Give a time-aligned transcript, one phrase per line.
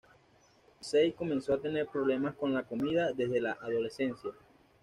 [0.79, 4.31] Tracey comenzó a tener problemas con la comida desde la adolescencia.